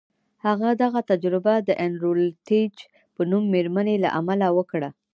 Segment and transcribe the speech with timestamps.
[0.45, 2.75] هغه دغه تجربه د ان روتلیج
[3.15, 4.89] په نوم مېرمنې له امله وکړه